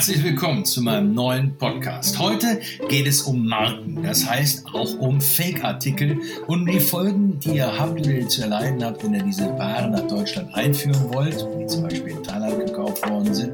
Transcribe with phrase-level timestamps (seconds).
[0.00, 2.18] Herzlich willkommen zu meinem neuen Podcast.
[2.18, 7.78] Heute geht es um Marken, das heißt auch um Fake-Artikel und die Folgen, die ihr
[7.78, 11.82] habt oder zu erleiden habt, wenn ihr diese Waren nach Deutschland einführen wollt, die zum
[11.82, 13.52] Beispiel in Thailand gekauft worden sind,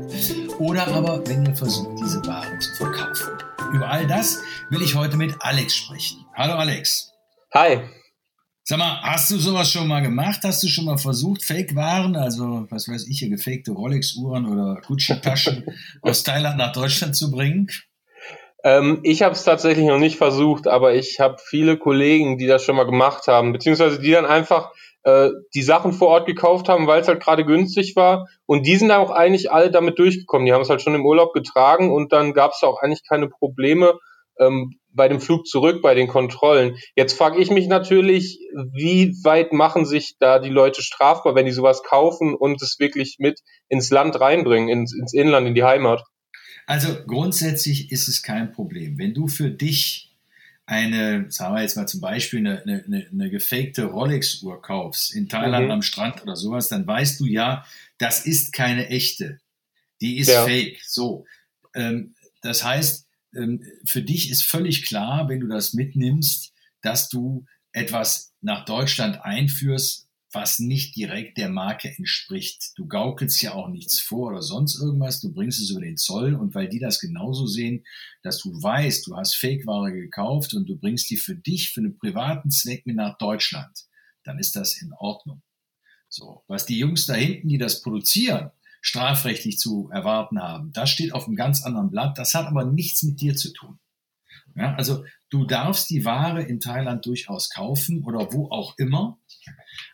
[0.61, 3.33] oder aber wenn ihr versucht, diese Waren zu verkaufen.
[3.75, 4.41] Über all das
[4.71, 6.19] will ich heute mit Alex sprechen.
[6.37, 7.11] Hallo Alex.
[7.55, 7.81] Hi.
[8.69, 10.41] Sag mal, hast du sowas schon mal gemacht?
[10.43, 15.67] Hast du schon mal versucht, Fake-Waren, also was weiß ich, hier gefakte Rolex-Uhren oder Gucci-Taschen
[16.03, 17.69] aus Thailand nach Deutschland zu bringen?
[18.65, 22.65] Ähm, ich habe es tatsächlich noch nicht versucht, aber ich habe viele Kollegen, die das
[22.65, 24.73] schon mal gemacht haben, beziehungsweise die dann einfach
[25.05, 28.27] äh, die Sachen vor Ort gekauft haben, weil es halt gerade günstig war.
[28.47, 30.45] Und die sind auch eigentlich alle damit durchgekommen.
[30.45, 33.29] Die haben es halt schon im Urlaub getragen und dann gab es auch eigentlich keine
[33.29, 33.97] Probleme.
[34.41, 36.77] Ähm, bei dem Flug zurück, bei den Kontrollen.
[36.97, 38.41] Jetzt frage ich mich natürlich,
[38.73, 43.17] wie weit machen sich da die Leute strafbar, wenn die sowas kaufen und es wirklich
[43.19, 46.03] mit ins Land reinbringen, ins, ins Inland, in die Heimat?
[46.67, 48.99] Also grundsätzlich ist es kein Problem.
[48.99, 50.07] Wenn du für dich
[50.67, 55.67] eine, sagen wir jetzt mal zum Beispiel eine, eine, eine gefakte Rolex-Uhr kaufst in Thailand
[55.67, 55.71] mhm.
[55.71, 57.65] am Strand oder sowas, dann weißt du ja,
[57.99, 59.39] das ist keine echte.
[60.01, 60.45] Die ist ja.
[60.45, 60.81] fake.
[60.85, 61.25] So.
[61.75, 63.06] Ähm, das heißt,
[63.85, 70.07] für dich ist völlig klar, wenn du das mitnimmst, dass du etwas nach Deutschland einführst,
[70.33, 72.73] was nicht direkt der Marke entspricht.
[72.77, 76.35] Du gaukelst ja auch nichts vor oder sonst irgendwas, du bringst es über den Zoll
[76.35, 77.85] und weil die das genauso sehen,
[78.23, 81.97] dass du weißt, du hast Fake-Ware gekauft und du bringst die für dich, für einen
[81.99, 83.87] privaten Zweck mit nach Deutschland,
[84.25, 85.43] dann ist das in Ordnung.
[86.09, 88.51] So, was die Jungs da hinten, die das produzieren,
[88.87, 90.71] strafrechtlich zu erwarten haben.
[90.73, 92.19] Das steht auf einem ganz anderen Blatt.
[92.19, 93.81] Das hat aber nichts mit dir zu tun.
[94.55, 99.19] Ja, also du darfst die Ware in Thailand durchaus kaufen oder wo auch immer,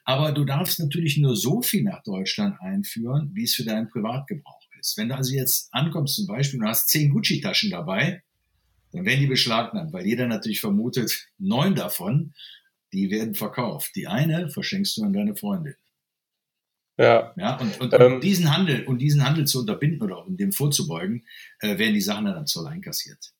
[0.05, 4.69] aber du darfst natürlich nur so viel nach Deutschland einführen, wie es für deinen Privatgebrauch
[4.79, 4.99] ist.
[4.99, 8.23] Wenn du also jetzt ankommst zum Beispiel und hast zehn Gucci-Taschen dabei,
[8.93, 12.35] dann werden die beschlagnahmt, weil jeder natürlich vermutet, neun davon,
[12.93, 13.93] die werden verkauft.
[13.97, 15.77] Die eine verschenkst du an deine Freundin.
[17.03, 17.33] Ja.
[17.37, 21.27] ja und, und, ähm, diesen Handel und diesen Handel zu unterbinden oder um dem vorzubeugen,
[21.61, 23.33] äh, werden die Sachen dann Zoll einkassiert.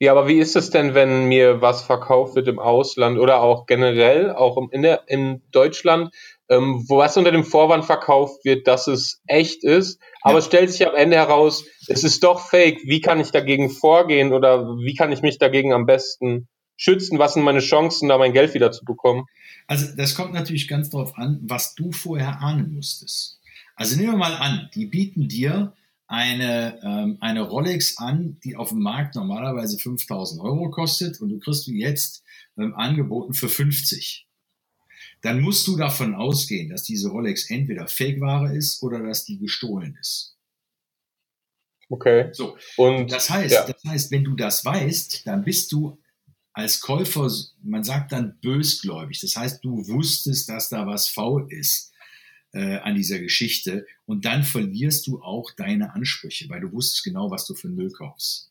[0.00, 3.66] Ja, aber wie ist es denn, wenn mir was verkauft wird im Ausland oder auch
[3.66, 6.14] generell, auch in, der, in Deutschland,
[6.48, 10.38] ähm, wo was unter dem Vorwand verkauft wird, dass es echt ist, aber ja.
[10.38, 12.78] es stellt sich am Ende heraus, es ist doch fake.
[12.84, 17.18] Wie kann ich dagegen vorgehen oder wie kann ich mich dagegen am besten schützen?
[17.18, 19.26] Was sind meine Chancen, da mein Geld wieder zu bekommen?
[19.66, 23.38] Also das kommt natürlich ganz darauf an, was du vorher ahnen musstest.
[23.76, 25.74] Also nehmen wir mal an, die bieten dir
[26.06, 31.38] eine, ähm, eine Rolex an, die auf dem Markt normalerweise 5000 Euro kostet und du
[31.38, 32.24] kriegst du jetzt
[32.56, 34.26] ähm, angeboten für 50.
[35.20, 39.98] Dann musst du davon ausgehen, dass diese Rolex entweder Fake-Ware ist oder dass die gestohlen
[40.00, 40.36] ist.
[41.90, 42.30] Okay.
[42.32, 42.56] So.
[42.76, 43.66] Und das heißt, ja.
[43.66, 45.98] das heißt, wenn du das weißt, dann bist du
[46.52, 47.30] als Käufer,
[47.62, 49.20] man sagt dann bösgläubig.
[49.20, 51.92] Das heißt, du wusstest, dass da was faul ist
[52.52, 57.30] äh, an dieser Geschichte und dann verlierst du auch deine Ansprüche, weil du wusstest genau,
[57.30, 58.50] was du für Müll kaufst.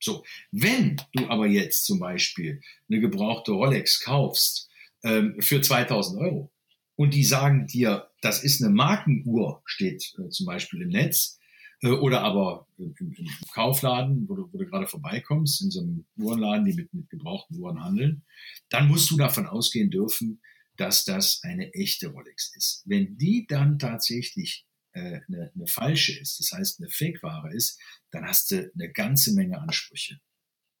[0.00, 4.68] So, wenn du aber jetzt zum Beispiel eine gebrauchte Rolex kaufst
[5.02, 6.50] ähm, für 2000 Euro
[6.96, 11.38] und die sagen dir, das ist eine Markenuhr, steht äh, zum Beispiel im Netz,
[11.82, 16.64] oder aber im, im Kaufladen, wo du, wo du gerade vorbeikommst, in so einem Uhrenladen,
[16.66, 18.22] die mit, mit gebrauchten Uhren handeln,
[18.68, 20.42] dann musst du davon ausgehen dürfen,
[20.76, 22.82] dass das eine echte Rolex ist.
[22.86, 27.78] Wenn die dann tatsächlich äh, eine, eine falsche ist, das heißt eine Fake-Ware ist,
[28.10, 30.20] dann hast du eine ganze Menge Ansprüche.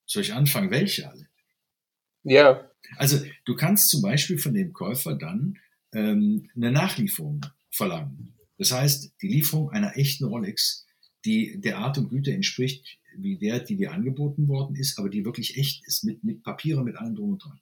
[0.06, 0.70] Soll ich anfangen?
[0.70, 1.28] Welche alle?
[2.24, 2.70] Ja.
[2.96, 5.58] Also du kannst zum Beispiel von dem Käufer dann
[5.92, 8.34] ähm, eine Nachlieferung verlangen.
[8.58, 10.86] Das heißt, die Lieferung einer echten Rolex
[11.24, 15.24] die der Art und Güte entspricht, wie der, die dir angeboten worden ist, aber die
[15.24, 17.60] wirklich echt ist, mit, mit Papieren, mit allem drum und dran.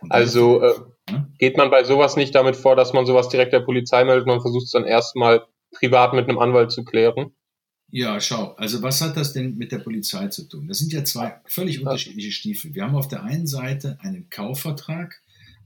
[0.00, 0.74] Und also äh,
[1.10, 1.28] ja?
[1.38, 4.40] geht man bei sowas nicht damit vor, dass man sowas direkt der Polizei meldet, man
[4.40, 7.32] versucht es dann erstmal privat mit einem Anwalt zu klären?
[7.90, 10.66] Ja, schau, also was hat das denn mit der Polizei zu tun?
[10.66, 12.74] Das sind ja zwei völlig unterschiedliche Stiefel.
[12.74, 15.22] Wir haben auf der einen Seite einen Kaufvertrag,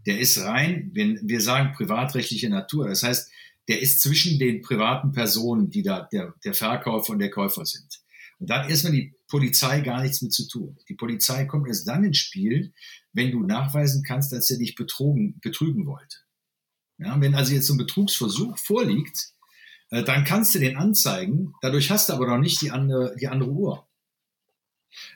[0.07, 2.89] der ist rein, wenn wir sagen privatrechtliche Natur.
[2.89, 3.31] Das heißt,
[3.71, 8.01] der ist zwischen den privaten Personen, die da der, der Verkäufer und der Käufer sind.
[8.41, 10.77] Und da hat erstmal die Polizei gar nichts mit zu tun.
[10.89, 12.73] Die Polizei kommt erst dann ins Spiel,
[13.13, 16.17] wenn du nachweisen kannst, dass er dich betrogen, betrügen wollte.
[16.99, 19.35] Ja, wenn also jetzt so ein Betrugsversuch vorliegt,
[19.91, 21.55] äh, dann kannst du den anzeigen.
[21.63, 23.87] Dadurch hast du aber noch nicht die andere, die andere Uhr.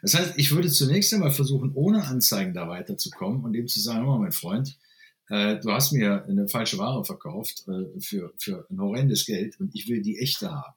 [0.00, 4.06] Das heißt, ich würde zunächst einmal versuchen, ohne Anzeigen da weiterzukommen und dem zu sagen,
[4.06, 4.78] oh, mein Freund,
[5.28, 9.74] äh, du hast mir eine falsche Ware verkauft äh, für, für ein horrendes Geld und
[9.74, 10.74] ich will die echte haben.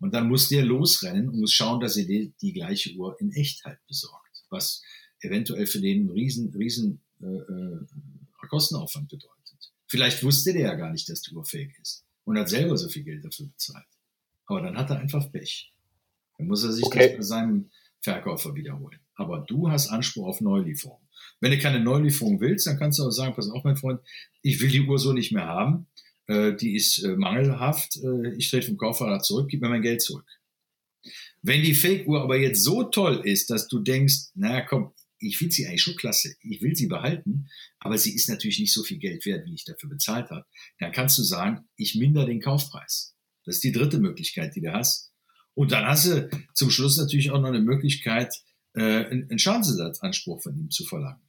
[0.00, 3.32] Und dann muss der losrennen und muss schauen, dass er die, die gleiche Uhr in
[3.32, 4.82] Echtheit besorgt, was
[5.20, 7.86] eventuell für den einen riesen, riesen äh, äh,
[8.48, 9.72] Kostenaufwand bedeutet.
[9.86, 12.88] Vielleicht wusste der ja gar nicht, dass die Uhr fake ist und hat selber so
[12.88, 13.86] viel Geld dafür bezahlt.
[14.46, 15.72] Aber dann hat er einfach Pech.
[16.36, 17.08] Dann muss er sich okay.
[17.08, 17.70] das bei seinem
[18.00, 18.98] Verkäufer wiederholen.
[19.22, 21.00] Aber du hast Anspruch auf Neulieferung.
[21.40, 24.00] Wenn du keine Neulieferung willst, dann kannst du auch sagen, pass auf, mein Freund,
[24.42, 25.86] ich will die Uhr so nicht mehr haben.
[26.26, 27.96] Äh, die ist äh, mangelhaft.
[27.96, 30.26] Äh, ich trete vom Kaufvertrag zurück, gib mir mein Geld zurück.
[31.42, 35.54] Wenn die Fake-Uhr aber jetzt so toll ist, dass du denkst, naja, komm, ich finde
[35.54, 37.48] sie eigentlich schon klasse, ich will sie behalten,
[37.78, 40.44] aber sie ist natürlich nicht so viel Geld wert, wie ich dafür bezahlt habe,
[40.78, 43.14] dann kannst du sagen, ich minder den Kaufpreis.
[43.44, 45.12] Das ist die dritte Möglichkeit, die du hast.
[45.54, 48.34] Und dann hast du zum Schluss natürlich auch noch eine Möglichkeit,
[48.74, 51.22] äh, einen Schadensersatzanspruch von ihm zu verlangen.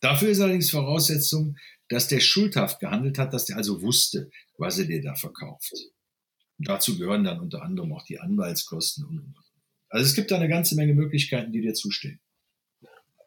[0.00, 1.56] Dafür ist allerdings Voraussetzung,
[1.88, 5.72] dass der schuldhaft gehandelt hat, dass der also wusste, was er dir da verkauft.
[6.58, 9.44] Und dazu gehören dann unter anderem auch die Anwaltskosten und, und, und.
[9.88, 12.20] Also es gibt da eine ganze Menge Möglichkeiten, die dir zustehen.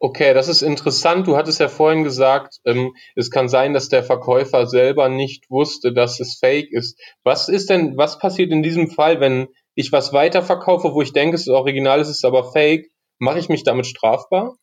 [0.02, 1.26] Okay, das ist interessant.
[1.26, 5.92] Du hattest ja vorhin gesagt, ähm, es kann sein, dass der Verkäufer selber nicht wusste,
[5.92, 6.98] dass es fake ist.
[7.22, 11.34] Was ist denn, was passiert in diesem Fall, wenn ich was weiterverkaufe, wo ich denke,
[11.34, 12.89] es ist original, es ist aber fake?
[13.20, 14.56] Mache ich mich damit strafbar?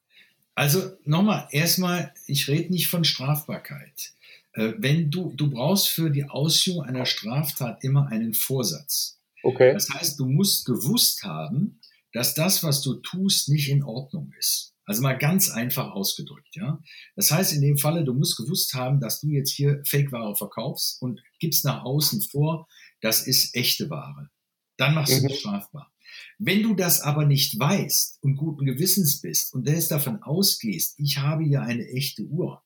[0.56, 4.13] Also nochmal, erstmal, ich rede nicht von Strafbarkeit.
[4.54, 9.19] Äh, wenn du, du brauchst für die Ausführung einer Straftat immer einen Vorsatz.
[9.44, 9.71] Okay.
[9.74, 11.80] Das heißt, du musst gewusst haben,
[12.12, 14.74] dass das, was du tust, nicht in Ordnung ist.
[14.86, 16.81] Also mal ganz einfach ausgedrückt, ja.
[17.15, 21.01] Das heißt in dem Falle, du musst gewusst haben, dass du jetzt hier Fake-Ware verkaufst
[21.01, 22.68] und gibst nach außen vor,
[23.01, 24.30] das ist echte Ware.
[24.77, 25.24] Dann machst mhm.
[25.24, 25.92] du dich strafbar.
[26.39, 31.18] Wenn du das aber nicht weißt und guten Gewissens bist und jetzt davon ausgehst, ich
[31.18, 32.63] habe hier eine echte Uhr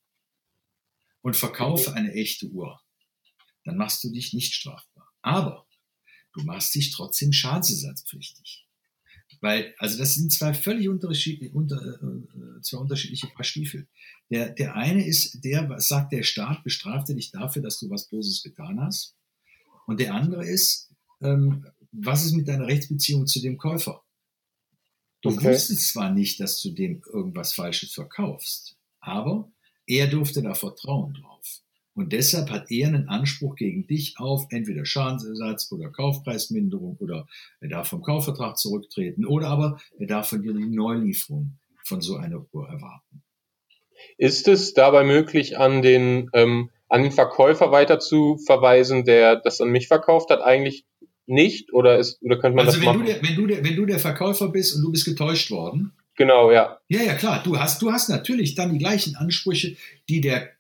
[1.22, 2.82] und verkaufe eine echte Uhr,
[3.64, 5.08] dann machst du dich nicht strafbar.
[5.22, 5.68] Aber
[6.34, 8.68] du machst dich trotzdem schadensersatzpflichtig.
[9.40, 13.88] Weil, also das sind zwei völlig unterschiedliche, unter, äh, zwei unterschiedliche Paar Stiefel.
[14.30, 18.08] Der, der eine ist, der was sagt, der Staat bestrafte dich dafür, dass du was
[18.08, 19.16] Böses getan hast.
[19.88, 20.92] Und der andere ist,
[21.22, 24.04] ähm, was ist mit deiner Rechtsbeziehung zu dem Käufer?
[25.22, 25.54] Du okay.
[25.54, 29.52] wusstest zwar nicht, dass du dem irgendwas Falsches verkaufst, aber
[29.86, 31.62] er durfte da Vertrauen drauf.
[31.94, 37.28] Und deshalb hat er einen Anspruch gegen dich auf entweder Schadensersatz oder Kaufpreisminderung oder
[37.60, 42.16] er darf vom Kaufvertrag zurücktreten oder aber er darf von dir die Neulieferung von so
[42.16, 43.24] einer Uhr erwarten.
[44.18, 49.62] Ist es dabei möglich, an den, ähm, an den Verkäufer weiter zu verweisen, der das
[49.62, 50.42] an mich verkauft hat?
[50.42, 50.86] Eigentlich
[51.32, 51.74] nicht?
[51.74, 53.06] Oder, ist, oder könnte man also das wenn machen?
[53.06, 55.94] Du der, wenn, du der, wenn du der Verkäufer bist und du bist getäuscht worden.
[56.16, 56.80] Genau, ja.
[56.90, 57.42] Ja, ja, klar.
[57.44, 59.76] Du hast, du hast natürlich dann die gleichen Ansprüche,
[60.08, 60.52] die der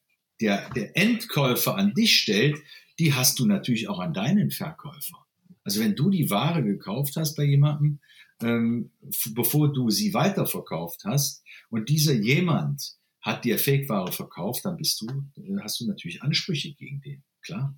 [0.41, 2.57] der, der Endkäufer an dich stellt,
[2.99, 5.25] die hast du natürlich auch an deinen Verkäufer.
[5.63, 7.99] Also wenn du die Ware gekauft hast bei jemandem,
[8.41, 8.91] ähm,
[9.35, 15.05] bevor du sie weiterverkauft hast und dieser jemand hat dir Fake-Ware verkauft, dann bist du,
[15.39, 17.23] äh, hast du natürlich Ansprüche gegen den.
[17.43, 17.77] Klar.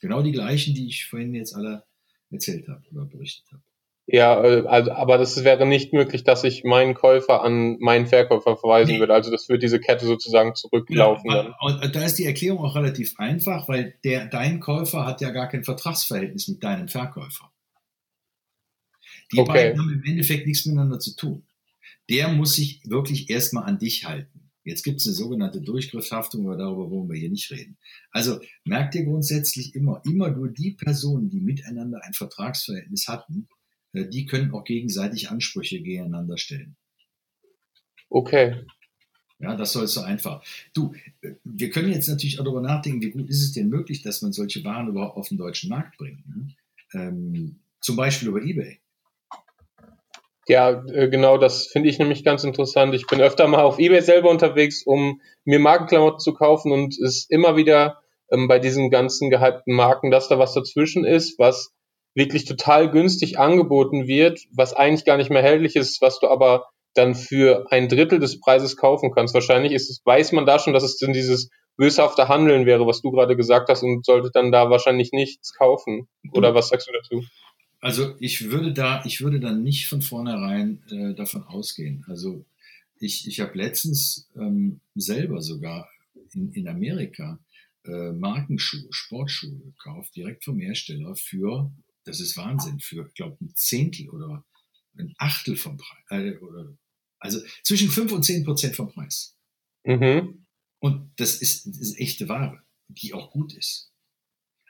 [0.00, 1.84] Genau die gleichen, die ich vorhin jetzt alle
[2.32, 3.62] erzählt habe oder berichtet habe.
[4.06, 8.56] Ja, äh, also, aber das wäre nicht möglich, dass ich meinen Käufer an meinen Verkäufer
[8.56, 9.00] verweisen nee.
[9.00, 9.14] würde.
[9.14, 11.30] Also das würde diese Kette sozusagen zurücklaufen.
[11.30, 15.30] Ja, und da ist die Erklärung auch relativ einfach, weil der, dein Käufer hat ja
[15.30, 17.52] gar kein Vertragsverhältnis mit deinem Verkäufer.
[19.32, 19.52] Die okay.
[19.52, 21.46] beiden haben im Endeffekt nichts miteinander zu tun.
[22.10, 24.41] Der muss sich wirklich erstmal an dich halten.
[24.64, 27.76] Jetzt gibt es eine sogenannte Durchgriffshaftung, aber darüber wollen wir hier nicht reden.
[28.10, 33.48] Also merkt ihr grundsätzlich immer, immer nur die Personen, die miteinander ein Vertragsverhältnis hatten,
[33.92, 36.76] äh, die können auch gegenseitig Ansprüche gegeneinander stellen.
[38.08, 38.64] Okay.
[39.38, 40.44] Ja, das soll so einfach.
[40.72, 40.94] Du,
[41.42, 44.32] wir können jetzt natürlich auch darüber nachdenken, wie gut ist es denn möglich, dass man
[44.32, 46.24] solche Waren überhaupt auf den deutschen Markt bringt.
[46.28, 46.54] Ne?
[46.94, 48.78] Ähm, zum Beispiel über Ebay.
[50.52, 52.94] Ja, äh, genau, das finde ich nämlich ganz interessant.
[52.94, 57.20] Ich bin öfter mal auf Ebay selber unterwegs, um mir Markenklamotten zu kaufen und es
[57.20, 61.72] ist immer wieder ähm, bei diesen ganzen gehypten Marken, dass da was dazwischen ist, was
[62.14, 66.66] wirklich total günstig angeboten wird, was eigentlich gar nicht mehr erhältlich ist, was du aber
[66.92, 69.32] dann für ein Drittel des Preises kaufen kannst.
[69.32, 73.00] Wahrscheinlich ist es, weiß man da schon, dass es denn dieses böshafte Handeln wäre, was
[73.00, 76.08] du gerade gesagt hast und sollte dann da wahrscheinlich nichts kaufen.
[76.34, 77.26] Oder was sagst du dazu?
[77.82, 82.04] Also ich würde da, ich würde dann nicht von vornherein äh, davon ausgehen.
[82.06, 82.46] Also
[82.98, 85.88] ich, ich habe letztens ähm, selber sogar
[86.32, 87.38] in, in Amerika
[87.84, 91.70] äh, Markenschuhe, Sportschuhe gekauft, direkt vom Hersteller für
[92.04, 94.44] das ist Wahnsinn für, ich glaube, ein Zehntel oder
[94.96, 96.04] ein Achtel vom Preis.
[96.10, 96.76] Äh, oder,
[97.18, 99.36] also zwischen 5 und 10 Prozent vom Preis.
[99.84, 100.46] Mhm.
[100.80, 103.91] Und das ist, das ist echte Ware, die auch gut ist.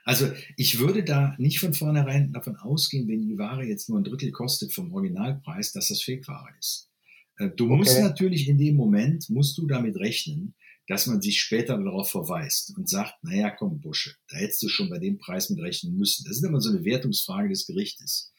[0.03, 4.03] Also ich würde da nicht von vornherein davon ausgehen, wenn die Ware jetzt nur ein
[4.03, 6.89] Drittel kostet vom Originalpreis, dass das Fake-Ware ist.
[7.37, 7.75] Äh, du okay.
[7.75, 10.55] musst natürlich in dem Moment, musst du damit rechnen,
[10.87, 14.89] dass man sich später darauf verweist und sagt, naja, komm, Busche, da hättest du schon
[14.89, 16.25] bei dem Preis mit rechnen müssen.
[16.25, 18.33] Das ist immer so eine Wertungsfrage des Gerichtes.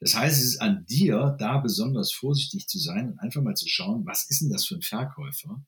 [0.00, 3.68] Das heißt, es ist an dir, da besonders vorsichtig zu sein und einfach mal zu
[3.68, 5.62] schauen, was ist denn das für ein Verkäufer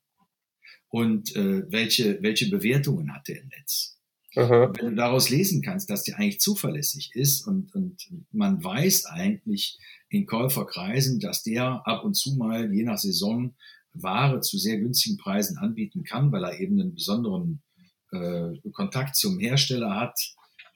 [0.89, 3.99] und äh, welche, welche Bewertungen hat der im Netz.
[4.37, 4.73] Aha.
[4.75, 9.79] Wenn du daraus lesen kannst, dass die eigentlich zuverlässig ist und, und man weiß eigentlich
[10.09, 13.55] in Käuferkreisen, dass der ab und zu mal je nach Saison
[13.95, 17.63] Ware zu sehr günstigen Preisen anbieten kann, weil er eben einen besonderen
[18.11, 20.19] äh, Kontakt zum Hersteller hat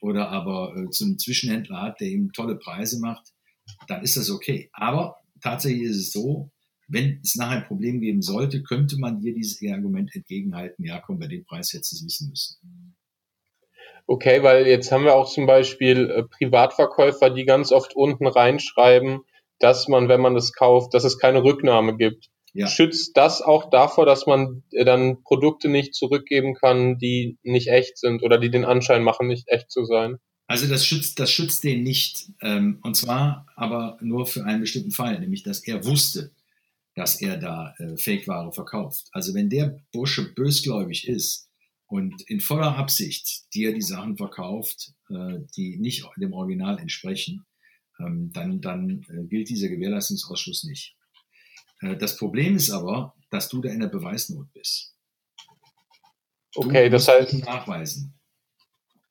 [0.01, 3.33] oder aber äh, zum Zwischenhändler hat, der ihm tolle Preise macht,
[3.87, 4.69] dann ist das okay.
[4.73, 6.51] Aber tatsächlich ist es so,
[6.87, 11.19] wenn es nachher ein Problem geben sollte, könnte man dir dieses Argument entgegenhalten, ja komm,
[11.19, 12.95] bei dem Preis hättest du es wissen müssen.
[14.07, 19.19] Okay, weil jetzt haben wir auch zum Beispiel äh, Privatverkäufer, die ganz oft unten reinschreiben,
[19.59, 22.29] dass man, wenn man das kauft, dass es keine Rücknahme gibt.
[22.53, 22.67] Ja.
[22.67, 27.97] Schützt das auch davor, dass man äh, dann Produkte nicht zurückgeben kann, die nicht echt
[27.97, 30.17] sind oder die den Anschein machen, nicht echt zu sein?
[30.47, 32.31] Also das schützt, das schützt den nicht.
[32.41, 36.31] Ähm, und zwar aber nur für einen bestimmten Fall, nämlich dass er wusste,
[36.95, 39.07] dass er da äh, Fake-Ware verkauft.
[39.11, 41.46] Also wenn der Bursche bösgläubig ist,
[41.87, 47.45] und in voller Absicht dir die Sachen verkauft, äh, die nicht dem Original entsprechen,
[47.99, 50.95] ähm, dann, dann äh, gilt dieser Gewährleistungsausschuss nicht.
[51.81, 54.95] Äh, das Problem ist aber, dass du da in der Beweisnot bist.
[56.53, 57.45] Du okay, das heißt.
[57.45, 58.13] nachweisen,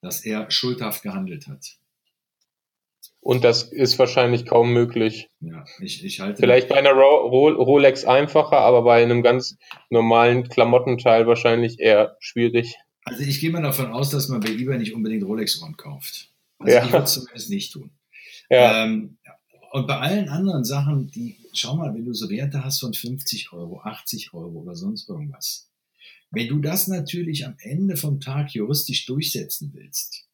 [0.02, 1.78] dass er schuldhaft gehandelt hat.
[3.26, 5.30] Und das ist wahrscheinlich kaum möglich.
[5.40, 6.38] Ja, ich, ich halte.
[6.38, 9.56] Vielleicht bei einer Rolex einfacher, aber bei einem ganz
[9.90, 12.76] normalen Klamottenteil wahrscheinlich eher schwierig.
[13.02, 16.30] Also ich gehe mal davon aus, dass man bei eBay nicht unbedingt Rolex-Uhren kauft.
[16.60, 16.84] Also ja.
[16.84, 17.90] ich würde es zumindest nicht tun.
[18.48, 18.84] Ja.
[18.84, 19.18] Ähm,
[19.72, 23.52] und bei allen anderen Sachen, die, schau mal, wenn du so Werte hast von 50
[23.52, 25.68] Euro, 80 Euro oder sonst irgendwas.
[26.30, 30.28] Wenn du das natürlich am Ende vom Tag juristisch durchsetzen willst,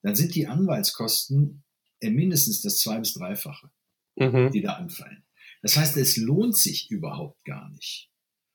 [0.00, 1.62] dann sind die Anwaltskosten
[2.02, 3.70] mindestens das zwei- bis dreifache,
[4.16, 4.50] mhm.
[4.52, 5.24] die da anfallen.
[5.62, 8.10] Das heißt, es lohnt sich überhaupt gar nicht.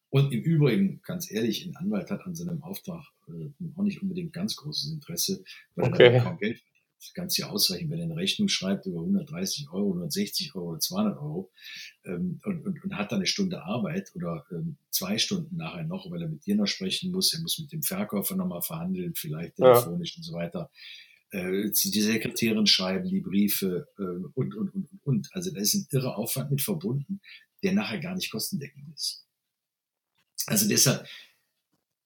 [0.09, 4.31] Und im Übrigen, ganz ehrlich, ein Anwalt hat an seinem Auftrag äh, auch nicht unbedingt
[4.31, 5.43] ganz großes Interesse,
[5.75, 6.13] weil okay.
[6.13, 6.73] er kaum Geld verdient.
[7.03, 10.69] Das kannst du ja ausrechnen, wenn er eine Rechnung schreibt über 130 Euro, 160 Euro
[10.69, 11.51] oder 200 Euro
[12.05, 16.09] ähm, und, und, und, hat dann eine Stunde Arbeit oder ähm, zwei Stunden nachher noch,
[16.09, 19.57] weil er mit dir noch sprechen muss, er muss mit dem Verkäufer nochmal verhandeln, vielleicht
[19.57, 20.19] telefonisch ja.
[20.19, 20.71] und so weiter
[21.33, 25.29] äh, die Sekretärin schreiben die Briefe äh, und, und, und, und.
[25.33, 27.21] Also da ist ein irrer Aufwand mit verbunden,
[27.63, 29.25] der nachher gar nicht kostendeckend ist.
[30.45, 31.07] Also deshalb,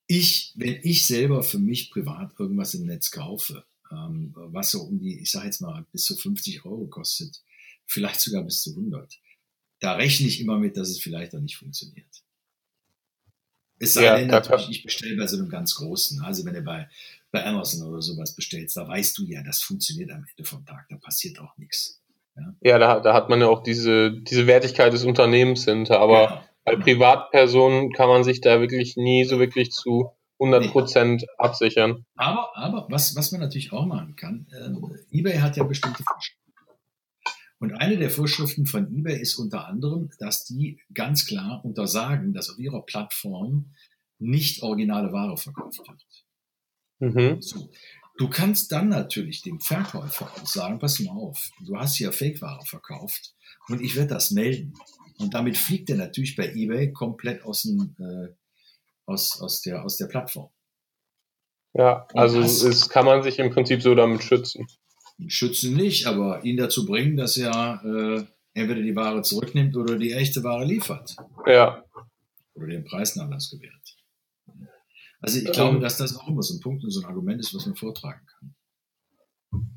[0.06, 4.98] ich, wenn ich selber für mich privat irgendwas im Netz kaufe, ähm, was so um
[4.98, 7.42] die, ich sage jetzt mal, bis zu 50 Euro kostet,
[7.84, 9.20] vielleicht sogar bis zu 100,
[9.80, 12.24] da rechne ich immer mit, dass es vielleicht auch nicht funktioniert.
[13.78, 16.22] Es sei ja, denn natürlich, ich bestelle bei so einem ganz großen.
[16.22, 16.88] Also wenn du bei,
[17.30, 20.86] bei Amazon oder sowas bestellst, da weißt du ja, das funktioniert am Ende vom Tag,
[20.88, 22.00] da passiert auch nichts.
[22.36, 26.22] Ja, ja da, da hat man ja auch diese, diese Wertigkeit des Unternehmens hinter, aber
[26.22, 26.44] ja.
[26.64, 32.04] bei Privatpersonen kann man sich da wirklich nie so wirklich zu 100 Prozent absichern.
[32.16, 36.37] Aber, aber was, was man natürlich auch machen kann, äh, eBay hat ja bestimmte Vorschriften.
[37.60, 42.50] Und eine der Vorschriften von eBay ist unter anderem, dass die ganz klar untersagen, dass
[42.50, 43.74] auf ihrer Plattform
[44.18, 46.06] nicht originale Ware verkauft wird.
[47.00, 47.42] Mhm.
[47.42, 47.70] So.
[48.16, 52.64] Du kannst dann natürlich dem Verkäufer auch sagen, pass mal auf, du hast hier Fake-Ware
[52.64, 53.34] verkauft
[53.68, 54.74] und ich werde das melden.
[55.18, 58.34] Und damit fliegt er natürlich bei eBay komplett aus, dem, äh,
[59.06, 60.50] aus, aus, der, aus der Plattform.
[61.74, 64.66] Ja, also es kann man sich im Prinzip so damit schützen
[65.26, 70.12] schützen nicht, aber ihn dazu bringen, dass er äh, entweder die Ware zurücknimmt oder die
[70.12, 71.16] echte Ware liefert.
[71.46, 71.84] Ja.
[72.54, 73.74] Oder den Preisnachlass gewährt.
[75.20, 77.40] Also ich ähm, glaube, dass das auch immer so ein Punkt und so ein Argument
[77.40, 78.54] ist, was man vortragen kann.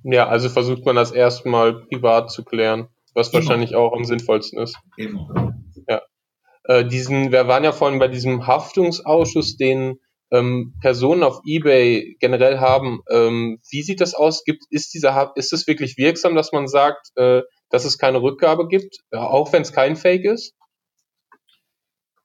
[0.03, 3.36] Ja, also versucht man das erstmal privat zu klären, was immer.
[3.36, 4.77] wahrscheinlich auch am sinnvollsten ist.
[4.98, 5.55] Immer.
[5.88, 6.01] Ja.
[6.65, 10.00] Äh, diesen, wir waren ja vorhin bei diesem Haftungsausschuss, den
[10.32, 13.02] ähm, Personen auf eBay generell haben.
[13.10, 14.44] Ähm, wie sieht das aus?
[14.44, 18.68] Gibt, ist, dieser, ist es wirklich wirksam, dass man sagt, äh, dass es keine Rückgabe
[18.68, 20.56] gibt, äh, auch wenn es kein Fake ist?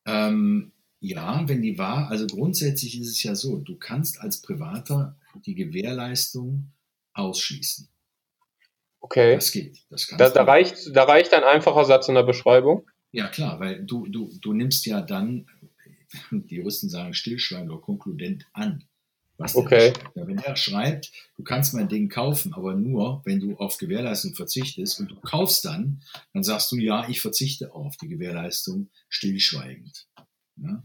[0.06, 5.16] Ähm, ja, wenn die war, also grundsätzlich ist es ja so, du kannst als Privater
[5.44, 6.72] die Gewährleistung
[7.12, 7.88] ausschließen.
[9.00, 9.34] Okay.
[9.34, 9.78] Das geht.
[9.90, 12.86] Das da, da, reicht, da reicht ein einfacher Satz in der Beschreibung.
[13.12, 15.46] Ja, klar, weil du, du, du nimmst ja dann
[16.30, 18.84] die Juristen sagen stillschweigend oder konkludent an,
[19.38, 19.92] Was der Okay.
[19.92, 20.16] schreibt.
[20.16, 24.34] Ja, wenn er schreibt, du kannst mein Ding kaufen, aber nur, wenn du auf Gewährleistung
[24.34, 30.06] verzichtest und du kaufst dann, dann sagst du, ja, ich verzichte auf die Gewährleistung stillschweigend.
[30.56, 30.82] Ja?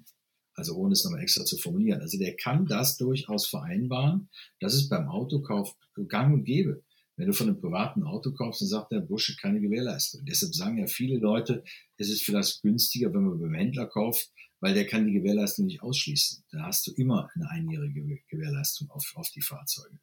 [0.54, 2.01] Also ohne es nochmal extra zu formulieren.
[2.01, 4.30] Also der kann das durchaus vereinbaren.
[4.60, 5.75] Das ist beim Autokauf
[6.08, 6.84] gang und gäbe.
[7.16, 10.25] Wenn du von einem privaten Auto kaufst, dann sagt der Bursche keine Gewährleistung.
[10.25, 11.63] Deshalb sagen ja viele Leute,
[11.98, 15.82] es ist vielleicht günstiger, wenn man beim Händler kauft, weil der kann die Gewährleistung nicht
[15.84, 16.44] ausschließen.
[16.51, 19.98] Da hast du immer eine einjährige Gewährleistung auf, auf die Fahrzeuge.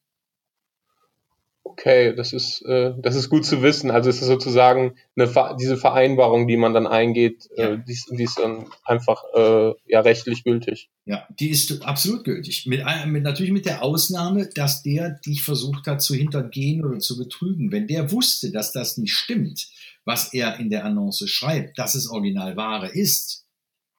[1.65, 3.91] Okay, das ist, äh, das ist gut zu wissen.
[3.91, 7.75] Also es ist sozusagen eine, diese Vereinbarung, die man dann eingeht, Ja.
[7.75, 10.88] äh, die, ist- die ist dann einfach äh, ja rechtlich gültig.
[11.05, 12.67] Ja, die ist absolut gültig.
[12.67, 17.19] Mit, mit, natürlich mit der Ausnahme, dass der dich versucht hat zu hintergehen oder zu
[17.19, 17.71] betrügen.
[17.71, 19.69] Wenn der wusste, dass das nicht stimmt,
[20.07, 23.45] was er in der Annonce schreibt, dass es Originalware ist,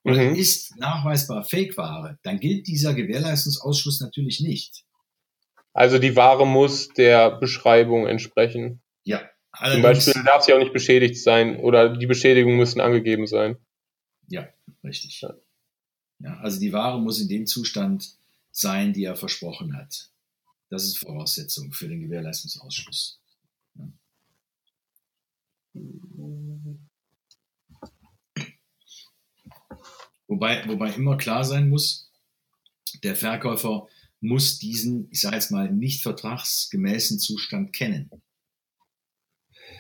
[0.03, 0.35] oder Mhm.
[0.35, 4.85] ist nachweisbar Fake-Ware, dann gilt dieser Gewährleistungsausschluss natürlich nicht.
[5.73, 8.81] Also die Ware muss der Beschreibung entsprechen.
[9.03, 9.21] Ja,
[9.71, 13.57] Zum Beispiel darf sie auch nicht beschädigt sein oder die Beschädigungen müssen angegeben sein.
[14.27, 14.47] ja,
[14.83, 15.21] richtig.
[15.21, 15.33] Ja.
[16.19, 18.15] Ja, also die Ware muss in dem Zustand
[18.51, 20.09] sein, die er versprochen hat.
[20.69, 23.19] Das ist Voraussetzung für den Gewährleistungsausschluss.
[30.29, 32.09] Wobei, wobei immer klar sein muss,
[33.03, 33.87] der Verkäufer
[34.21, 38.09] muss diesen, ich sage jetzt mal, nicht vertragsgemäßen Zustand kennen.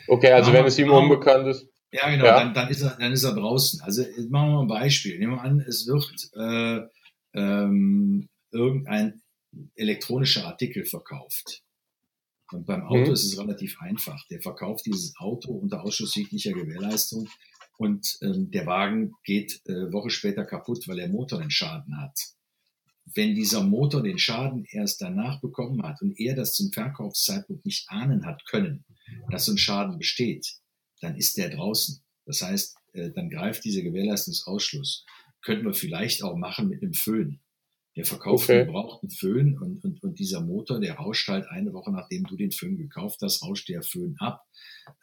[0.07, 1.67] Okay, also Machen wenn es ihm unbekannt ist.
[1.91, 2.39] Ja, genau, Ja.
[2.39, 3.81] Dann, dann, ist er, dann ist er draußen.
[3.81, 5.19] Also jetzt machen wir mal ein Beispiel.
[5.19, 6.81] Nehmen wir an, es wird äh,
[7.39, 9.21] ähm, irgendein
[9.75, 11.61] elektronischer Artikel verkauft.
[12.51, 13.13] Und beim Auto Mhm.
[13.13, 14.25] ist es relativ einfach.
[14.29, 17.27] Der verkauft dieses Auto unter Ausschluss jeglicher Gewährleistung
[17.79, 22.19] und ähm, der Wagen geht äh, Woche später kaputt, weil der Motor den Schaden hat.
[23.05, 27.89] Wenn dieser Motor den Schaden erst danach bekommen hat und er das zum Verkaufszeitpunkt nicht
[27.89, 28.83] ahnen hat können,
[29.31, 30.57] dass so ein Schaden besteht,
[30.99, 32.03] dann ist der draußen.
[32.25, 35.05] Das heißt, äh, dann greift dieser Gewährleistungsausschluss.
[35.41, 37.39] Könnten wir vielleicht auch machen mit einem Föhn.
[37.99, 38.59] Der verkauft Okay.
[38.59, 42.37] einen gebrauchten Föhn und, und, und dieser Motor, der rauscht halt eine Woche, nachdem du
[42.37, 44.45] den Föhn gekauft hast, rauscht der Föhn ab.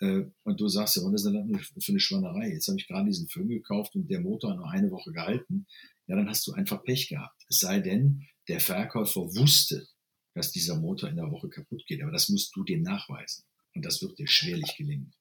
[0.00, 2.48] Äh, und du sagst, ja, was ist denn das für eine Schweinerei?
[2.48, 5.66] Jetzt habe ich gerade diesen Föhn gekauft und der Motor hat nur eine Woche gehalten.
[6.06, 7.38] Ja, dann hast du einfach Pech gehabt.
[7.50, 9.86] Es sei denn, der Verkäufer wusste,
[10.32, 12.02] dass dieser Motor in der Woche kaputt geht.
[12.02, 13.44] Aber das musst du dem nachweisen.
[13.74, 15.12] Und das wird dir schwerlich gelingen.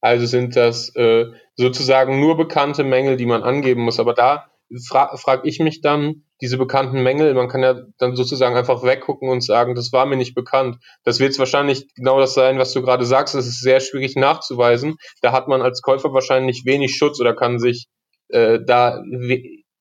[0.00, 4.00] Also sind das äh, sozusagen nur bekannte Mängel, die man angeben muss.
[4.00, 4.50] Aber da
[4.88, 9.28] fra frage ich mich dann, diese bekannten Mängel, man kann ja dann sozusagen einfach weggucken
[9.28, 10.78] und sagen, das war mir nicht bekannt.
[11.04, 13.34] Das wird wahrscheinlich genau das sein, was du gerade sagst.
[13.34, 14.96] Das ist sehr schwierig nachzuweisen.
[15.22, 17.86] Da hat man als Käufer wahrscheinlich wenig Schutz oder kann sich
[18.28, 19.02] äh, da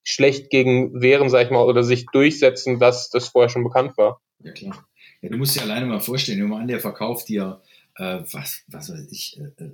[0.04, 4.22] schlecht gegen wehren, sag ich mal, oder sich durchsetzen, dass das vorher schon bekannt war.
[4.44, 4.86] Ja, klar.
[5.22, 7.62] Ja, du musst dir alleine mal vorstellen, nehmen an, der verkauft dir,
[7.96, 9.72] äh, was, was weiß ich, äh, äh,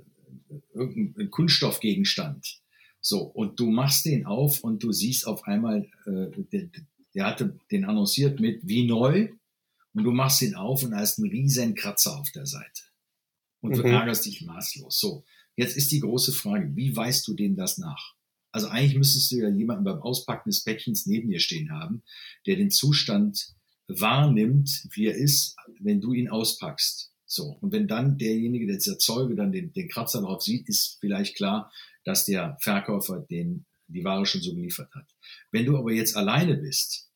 [0.74, 2.60] irgendeinen Kunststoffgegenstand.
[3.08, 6.68] So, und du machst den auf und du siehst auf einmal, äh, der,
[7.14, 9.28] der hatte den annonciert mit wie neu
[9.94, 12.82] und du machst ihn auf und da ist ein riesen Kratzer auf der Seite.
[13.60, 13.90] Und du Mhm.
[13.90, 14.98] ärgerst dich maßlos.
[14.98, 18.16] So, jetzt ist die große Frage, wie weißt du dem das nach?
[18.50, 22.02] Also eigentlich müsstest du ja jemanden beim Auspacken des Päckchens neben dir stehen haben,
[22.44, 23.54] der den Zustand
[23.86, 27.12] wahrnimmt, wie er ist, wenn du ihn auspackst.
[27.26, 27.58] So.
[27.60, 31.36] Und wenn dann derjenige, der dieser Zeuge dann den, den Kratzer drauf sieht, ist vielleicht
[31.36, 31.72] klar,
[32.04, 35.06] dass der Verkäufer den, die Ware schon so geliefert hat.
[35.50, 37.10] Wenn du aber jetzt alleine bist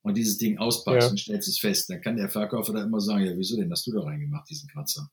[0.00, 1.10] und dieses Ding auspackst Ja.
[1.10, 3.86] und stellst es fest, dann kann der Verkäufer da immer sagen, ja, wieso denn hast
[3.86, 5.10] du da reingemacht, diesen Kratzer?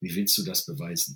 [0.00, 1.14] Wie willst du das beweisen?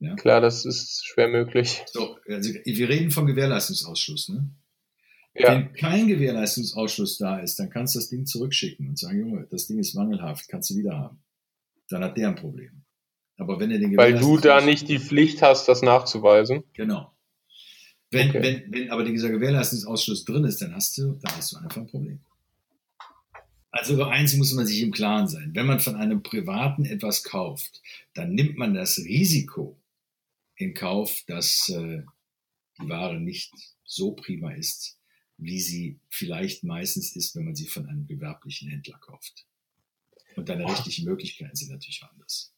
[0.00, 0.14] Ja?
[0.16, 1.82] Klar, das ist schwer möglich.
[1.92, 4.50] So, also wir reden vom Gewährleistungsausschluss, ne?
[5.36, 9.46] Ja, Wenn kein Gewährleistungsausschluss da ist, dann kannst du das Ding zurückschicken und sagen, Junge,
[9.50, 11.18] das Ding ist mangelhaft, kannst du wieder haben.
[11.88, 12.84] Dann hat der ein Problem.
[13.36, 16.62] Aber wenn er den weil du da nicht die Pflicht hast, das nachzuweisen.
[16.72, 17.10] Genau.
[18.10, 18.42] Wenn, Okay.
[18.42, 21.88] wenn, wenn aber dieser Gewährleistungsausschluss drin ist, dann hast du, dann hast du einfach ein
[21.88, 22.20] Problem.
[23.72, 25.50] Also über eins muss man sich im Klaren sein.
[25.52, 27.82] Wenn man von einem Privaten etwas kauft,
[28.14, 29.76] dann nimmt man das Risiko
[30.54, 32.02] in Kauf, dass äh,
[32.80, 33.52] die Ware nicht
[33.84, 34.96] so prima ist,
[35.36, 39.46] wie sie vielleicht meistens ist, wenn man sie von einem gewerblichen Händler kauft.
[40.36, 42.52] Und deine rechtlichen Möglichkeiten sind natürlich anders.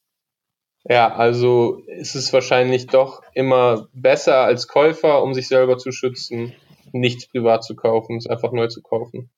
[0.88, 6.54] Ja, also ist es wahrscheinlich doch immer besser als Käufer, um sich selber zu schützen,
[6.92, 9.30] nichts privat zu kaufen, es einfach neu zu kaufen.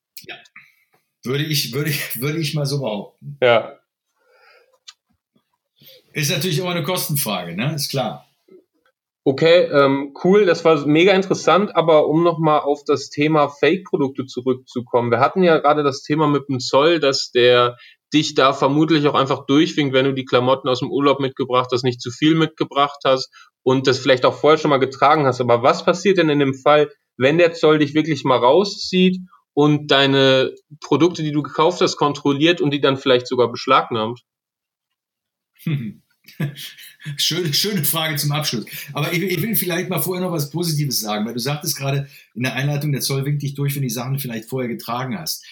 [1.25, 3.39] Würde ich, würde ich, würde ich mal so behaupten.
[3.43, 3.79] Ja,
[6.13, 7.75] Ist natürlich immer eine Kostenfrage, ne?
[7.75, 8.28] Ist klar.
[9.29, 15.11] Okay, ähm, cool, das war mega interessant, aber um nochmal auf das Thema Fake-Produkte zurückzukommen.
[15.11, 17.77] Wir hatten ja gerade das Thema mit dem Zoll, dass der
[18.11, 21.85] dich da vermutlich auch einfach durchwinkt, wenn du die Klamotten aus dem Urlaub mitgebracht hast,
[21.85, 23.31] nicht zu viel mitgebracht hast
[23.63, 25.43] und das vielleicht auch vorher schon mal getragen hast.
[25.43, 29.19] Aber was passiert denn in dem Fall, wenn der Zoll dich wirklich mal rauszieht
[29.53, 34.23] und deine Produkte, die du gekauft hast, kontrolliert und die dann vielleicht sogar beschlagnahmt?
[37.17, 38.67] schöne, schöne Frage zum Abschluss.
[38.93, 42.09] Aber ich, ich, will vielleicht mal vorher noch was Positives sagen, weil du sagtest gerade
[42.35, 45.45] in der Einleitung, der Zoll winkt dich durch, wenn die Sachen vielleicht vorher getragen hast.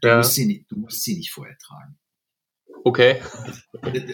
[0.00, 0.18] Du, ja.
[0.18, 1.96] musst, sie nicht, du musst sie nicht vorher tragen.
[2.84, 3.20] Okay.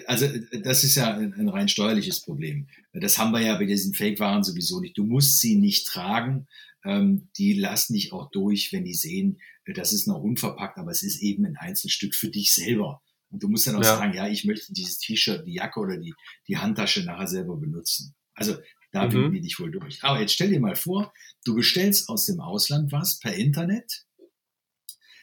[0.07, 0.27] Also
[0.63, 2.69] das ist ja ein, ein rein steuerliches Problem.
[2.93, 4.97] Das haben wir ja bei diesen Fake-Waren sowieso nicht.
[4.97, 6.47] Du musst sie nicht tragen.
[6.85, 11.03] Ähm, die lassen dich auch durch, wenn die sehen, das ist noch unverpackt, aber es
[11.03, 13.03] ist eben ein Einzelstück für dich selber.
[13.31, 13.97] Und du musst dann auch ja.
[13.97, 16.15] sagen, ja, ich möchte dieses T-Shirt, die Jacke oder die,
[16.47, 18.15] die Handtasche nachher selber benutzen.
[18.35, 18.57] Also
[18.93, 19.13] da mhm.
[19.13, 20.03] winken die dich wohl durch.
[20.03, 21.13] Aber jetzt stell dir mal vor,
[21.45, 24.05] du bestellst aus dem Ausland was per Internet.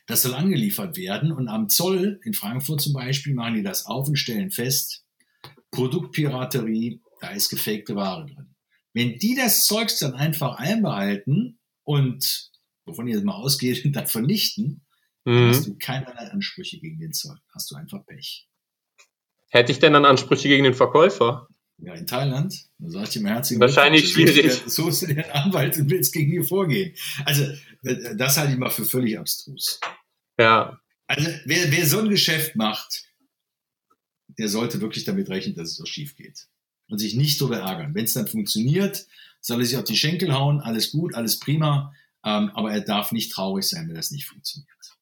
[0.07, 4.07] Das soll angeliefert werden und am Zoll in Frankfurt zum Beispiel machen die das auf
[4.07, 5.03] und stellen fest,
[5.71, 8.55] Produktpiraterie, da ist gefakte Ware drin.
[8.93, 12.51] Wenn die das Zeugs dann einfach einbehalten und,
[12.85, 14.84] wovon ihr jetzt mal ausgeht, dann vernichten,
[15.25, 15.49] mhm.
[15.49, 17.37] hast du keinerlei Ansprüche gegen den Zoll.
[17.53, 18.47] Hast du einfach Pech.
[19.49, 21.47] Hätte ich denn dann Ansprüche gegen den Verkäufer?
[21.77, 24.63] Ja, in Thailand, da sag ich dir herzlichen Wahrscheinlich schwierig.
[24.67, 26.95] So ist der Anwalt und willst gegen ihn vorgehen.
[27.25, 27.45] Also,
[28.15, 29.79] das halte ich mal für völlig abstrus.
[30.39, 30.79] Ja.
[31.07, 33.03] Also, wer, wer so ein Geschäft macht,
[34.37, 36.47] der sollte wirklich damit rechnen, dass es so schief geht.
[36.87, 37.95] Und sich nicht so ärgern.
[37.95, 39.05] Wenn es dann funktioniert,
[39.41, 43.11] soll er sich auf die Schenkel hauen, alles gut, alles prima, ähm, aber er darf
[43.11, 44.94] nicht traurig sein, wenn das nicht funktioniert.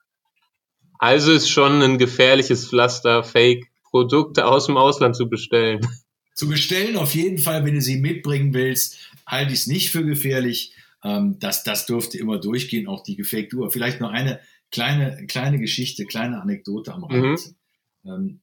[1.03, 5.85] Also ist schon ein gefährliches Pflaster, Fake-Produkte aus dem Ausland zu bestellen.
[6.33, 10.05] Zu bestellen auf jeden Fall, wenn du sie mitbringen willst, halte ich es nicht für
[10.05, 10.73] gefährlich.
[11.03, 13.69] Ähm, das, das dürfte immer durchgehen, auch die gefakte Uhr.
[13.69, 14.39] Vielleicht noch eine
[14.71, 17.53] kleine, kleine Geschichte, kleine Anekdote am Rand.
[18.03, 18.09] Mhm.
[18.09, 18.41] Ähm,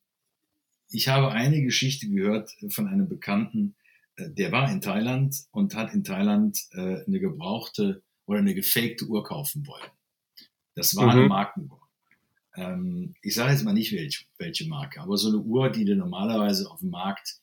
[0.90, 3.74] ich habe eine Geschichte gehört von einem Bekannten,
[4.16, 9.06] äh, der war in Thailand und hat in Thailand äh, eine gebrauchte oder eine gefakte
[9.06, 9.90] Uhr kaufen wollen.
[10.74, 11.10] Das war mhm.
[11.10, 11.80] eine Markenuhr
[12.56, 15.96] ähm, ich sage jetzt mal nicht welche, welche Marke, aber so eine Uhr, die du
[15.96, 17.36] normalerweise auf dem Markt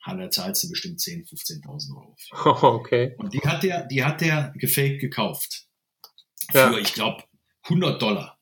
[0.00, 1.28] hat, da zahlst du bestimmt 10.000,
[1.62, 2.16] 15.000 Euro.
[2.18, 2.64] Für.
[2.74, 3.14] okay.
[3.18, 5.66] Und die hat der, die hat der gefaked gekauft.
[6.50, 6.78] Für, ja.
[6.78, 7.24] ich glaube,
[7.64, 8.38] 100 Dollar.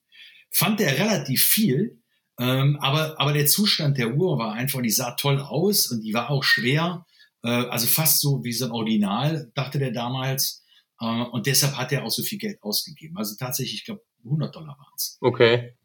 [0.50, 2.02] Fand er relativ viel,
[2.38, 6.14] ähm, aber, aber der Zustand der Uhr war einfach, die sah toll aus und die
[6.14, 7.06] war auch schwer,
[7.42, 10.62] äh, also fast so wie so ein Original, dachte der damals.
[11.00, 13.16] Äh, und deshalb hat er auch so viel Geld ausgegeben.
[13.16, 15.18] Also tatsächlich, ich glaube, 100 Dollar waren es.
[15.20, 15.75] Okay.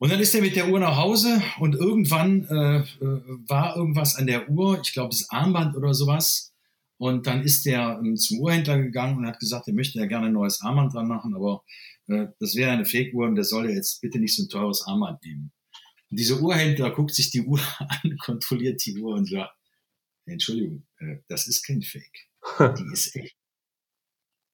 [0.00, 2.84] Und dann ist er mit der Uhr nach Hause und irgendwann äh, äh,
[3.46, 6.54] war irgendwas an der Uhr, ich glaube das Armband oder sowas.
[6.96, 10.28] Und dann ist er ähm, zum Uhrhändler gegangen und hat gesagt, er möchte ja gerne
[10.28, 11.64] ein neues Armband dran machen, aber
[12.06, 14.86] äh, das wäre eine Fake-Uhr und der soll ja jetzt bitte nicht so ein teures
[14.86, 15.52] Armband nehmen.
[16.10, 19.54] Und dieser Uhrhändler guckt sich die Uhr an, kontrolliert die Uhr und sagt,
[20.24, 22.26] Entschuldigung, äh, das ist kein Fake.
[22.78, 23.36] Die ist echt.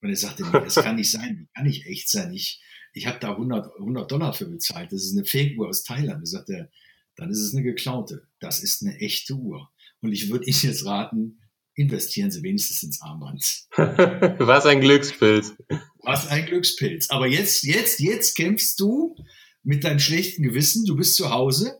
[0.02, 2.32] Und er sagte, nee, das kann nicht sein, die kann nicht echt sein.
[2.32, 2.60] Ich,
[2.96, 4.90] ich habe da 100, 100 Dollar für bezahlt.
[4.90, 6.22] Das ist eine Fake-Uhr aus Thailand.
[6.22, 6.70] Da sagt er,
[7.14, 8.26] dann ist es eine geklaute.
[8.40, 9.70] Das ist eine echte Uhr.
[10.00, 11.42] Und ich würde Ihnen jetzt raten,
[11.74, 13.66] investieren Sie wenigstens ins Armband.
[13.76, 15.54] Was ein Glückspilz.
[16.02, 17.10] Was ein Glückspilz.
[17.10, 19.14] Aber jetzt, jetzt, jetzt kämpfst du
[19.62, 20.86] mit deinem schlechten Gewissen.
[20.86, 21.78] Du bist zu Hause.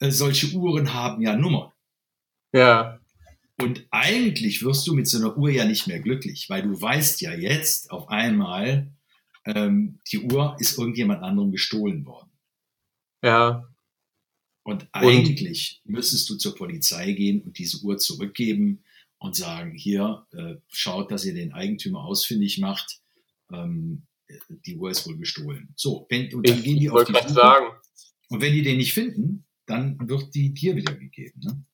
[0.00, 1.72] Äh, solche Uhren haben ja Nummern.
[2.52, 3.00] Ja.
[3.58, 7.22] Und eigentlich wirst du mit so einer Uhr ja nicht mehr glücklich, weil du weißt
[7.22, 8.92] ja jetzt auf einmal,
[9.48, 12.30] ähm, die Uhr ist irgendjemand anderem gestohlen worden.
[13.22, 13.68] Ja.
[14.62, 15.92] Und eigentlich und?
[15.92, 18.84] müsstest du zur Polizei gehen und diese Uhr zurückgeben
[19.18, 23.00] und sagen, hier, äh, schaut, dass ihr den Eigentümer ausfindig macht.
[23.50, 24.06] Ähm,
[24.66, 25.72] die Uhr ist wohl gestohlen.
[25.74, 27.32] So, wenn, und dann ich gehen die auf die Suche.
[27.32, 27.66] Sagen.
[28.28, 31.40] Und wenn die den nicht finden, dann wird die dir wiedergegeben.
[31.42, 31.64] Ne?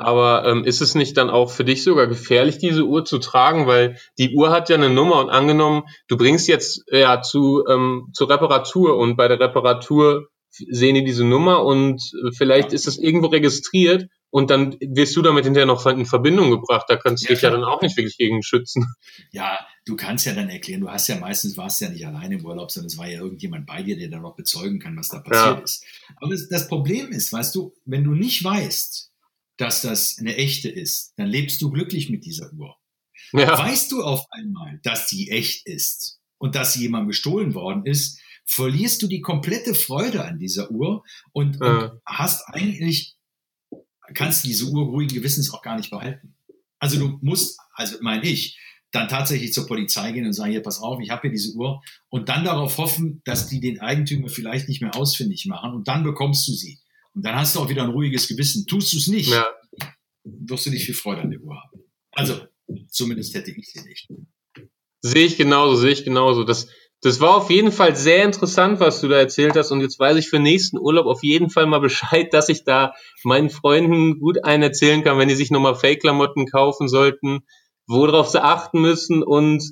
[0.00, 3.66] Aber ähm, ist es nicht dann auch für dich sogar gefährlich, diese Uhr zu tragen?
[3.66, 8.08] Weil die Uhr hat ja eine Nummer und angenommen, du bringst jetzt ja zu ähm,
[8.14, 12.98] zur Reparatur und bei der Reparatur sehen die diese Nummer und äh, vielleicht ist es
[12.98, 16.86] irgendwo registriert und dann wirst du damit hinterher noch in Verbindung gebracht.
[16.88, 17.52] Da kannst du ja, dich klar.
[17.52, 18.86] ja dann auch nicht wirklich gegen schützen.
[19.32, 22.46] Ja, du kannst ja dann erklären, du hast ja meistens warst ja nicht alleine im
[22.46, 25.18] Urlaub, sondern es war ja irgendjemand bei dir, der dann noch bezeugen kann, was da
[25.20, 25.62] passiert ja.
[25.62, 25.84] ist.
[26.16, 29.09] Aber das, das Problem ist, weißt du, wenn du nicht weißt,
[29.60, 32.76] dass das eine echte ist, dann lebst du glücklich mit dieser Uhr.
[33.32, 33.58] Ja.
[33.58, 38.20] Weißt du auf einmal, dass die echt ist und dass sie jemandem gestohlen worden ist,
[38.46, 41.66] verlierst du die komplette Freude an dieser Uhr und, ja.
[41.66, 43.16] und hast eigentlich,
[44.14, 46.34] kannst diese Uhr ruhigen Gewissens auch gar nicht behalten.
[46.78, 48.58] Also du musst, also meine ich,
[48.90, 51.82] dann tatsächlich zur Polizei gehen und sagen, hier, pass auf, ich habe hier diese Uhr
[52.08, 56.02] und dann darauf hoffen, dass die den Eigentümer vielleicht nicht mehr ausfindig machen und dann
[56.02, 56.80] bekommst du sie.
[57.20, 58.66] Und dann hast du auch wieder ein ruhiges Gewissen.
[58.66, 59.46] Tust du es nicht, ja.
[60.24, 61.84] wirst du nicht viel Freude an der Uhr haben.
[62.12, 62.40] Also,
[62.88, 64.08] zumindest hätte ich sie nicht.
[65.02, 66.44] Sehe ich genauso, sehe ich genauso.
[66.44, 66.68] Das,
[67.02, 69.70] das war auf jeden Fall sehr interessant, was du da erzählt hast.
[69.70, 72.94] Und jetzt weiß ich für nächsten Urlaub auf jeden Fall mal Bescheid, dass ich da
[73.22, 77.40] meinen Freunden gut einen erzählen kann, wenn die sich nochmal Fake-Klamotten kaufen sollten,
[77.86, 79.62] worauf sie achten müssen und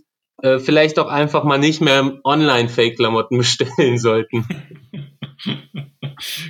[0.43, 4.47] äh, vielleicht auch einfach mal nicht mehr online Fake-Klamotten bestellen sollten.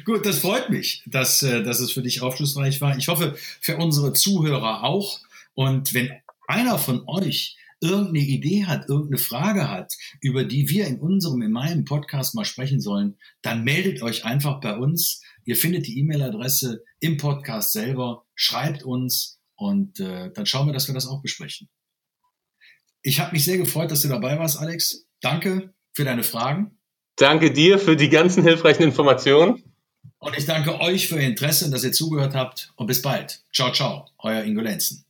[0.05, 2.97] Gut, das freut mich, dass, äh, dass es für dich aufschlussreich war.
[2.97, 5.21] Ich hoffe, für unsere Zuhörer auch.
[5.55, 6.11] Und wenn
[6.47, 11.53] einer von euch irgendeine Idee hat, irgendeine Frage hat, über die wir in unserem, in
[11.53, 15.23] meinem Podcast mal sprechen sollen, dann meldet euch einfach bei uns.
[15.45, 20.89] Ihr findet die E-Mail-Adresse im Podcast selber, schreibt uns und äh, dann schauen wir, dass
[20.89, 21.69] wir das auch besprechen.
[23.03, 25.07] Ich habe mich sehr gefreut, dass du dabei warst, Alex.
[25.21, 26.78] Danke für deine Fragen.
[27.19, 29.63] Danke dir für die ganzen hilfreichen Informationen.
[30.21, 32.73] Und ich danke euch für Ihr Interesse und dass ihr zugehört habt.
[32.77, 33.41] Und bis bald.
[33.53, 34.07] Ciao, ciao.
[34.19, 35.05] Euer Ingo Lenzen.